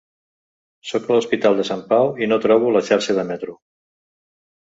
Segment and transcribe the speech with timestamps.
[0.91, 3.55] Sóc a l'Hospital de Sant Pau i no trobo la xarxa de metro!